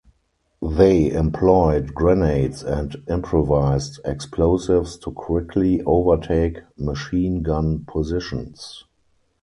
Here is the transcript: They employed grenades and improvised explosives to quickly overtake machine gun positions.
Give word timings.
They 0.67 1.11
employed 1.11 1.93
grenades 1.93 2.63
and 2.63 3.03
improvised 3.07 3.99
explosives 4.03 4.97
to 4.97 5.11
quickly 5.11 5.83
overtake 5.83 6.57
machine 6.75 7.43
gun 7.43 7.85
positions. 7.87 8.85